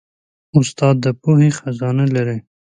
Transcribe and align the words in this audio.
استاد 0.59 0.95
د 1.03 1.05
پوهې 1.21 1.49
خزانه 1.57 2.05
لري. 2.15 2.37